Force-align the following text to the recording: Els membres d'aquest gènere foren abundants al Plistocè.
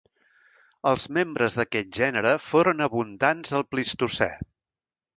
Els 0.91 1.05
membres 1.17 1.59
d'aquest 1.59 1.93
gènere 1.99 2.33
foren 2.49 2.83
abundants 2.89 3.57
al 3.59 3.71
Plistocè. 3.75 4.33